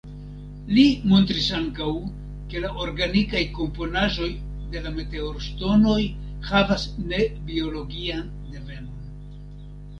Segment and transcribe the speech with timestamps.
[0.75, 1.89] Li montris ankaŭ,
[2.53, 4.31] ke la organikaj komponaĵoj
[4.73, 6.01] de la meteorŝtonoj
[6.51, 9.09] havas ne-biologian devenon.